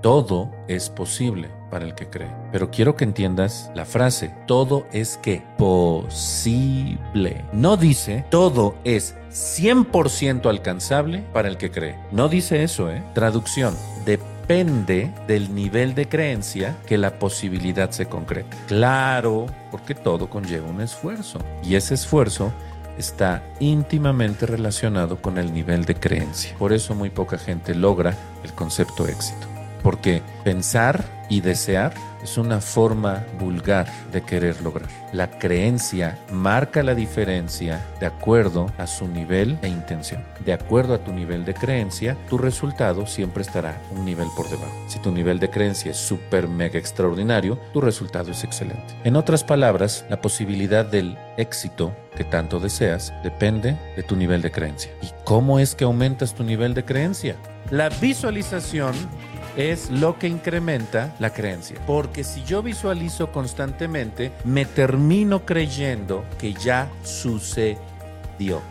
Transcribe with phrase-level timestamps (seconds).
[0.00, 2.30] Todo es posible para el que cree.
[2.52, 7.44] Pero quiero que entiendas la frase, todo es que posible.
[7.52, 11.98] No dice, todo es 100% alcanzable para el que cree.
[12.12, 13.02] No dice eso, ¿eh?
[13.12, 18.56] Traducción, depende del nivel de creencia que la posibilidad se concrete.
[18.68, 21.40] Claro, porque todo conlleva un esfuerzo.
[21.62, 22.52] Y ese esfuerzo
[22.96, 26.54] está íntimamente relacionado con el nivel de creencia.
[26.56, 31.92] Por eso muy poca gente logra el concepto éxito porque pensar y desear
[32.22, 34.88] es una forma vulgar de querer lograr.
[35.12, 40.24] La creencia marca la diferencia de acuerdo a su nivel e intención.
[40.44, 44.72] De acuerdo a tu nivel de creencia, tu resultado siempre estará un nivel por debajo.
[44.88, 48.94] Si tu nivel de creencia es súper mega extraordinario, tu resultado es excelente.
[49.04, 54.50] En otras palabras, la posibilidad del éxito que tanto deseas depende de tu nivel de
[54.50, 54.90] creencia.
[55.02, 57.36] ¿Y cómo es que aumentas tu nivel de creencia?
[57.70, 58.94] La visualización
[59.58, 61.78] es lo que incrementa la creencia.
[61.84, 68.62] Porque si yo visualizo constantemente, me termino creyendo que ya sucedió.